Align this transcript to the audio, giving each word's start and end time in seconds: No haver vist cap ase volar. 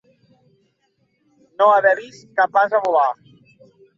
No 1.61 1.67
haver 1.75 1.93
vist 2.01 2.25
cap 2.39 2.59
ase 2.65 2.83
volar. 2.89 3.07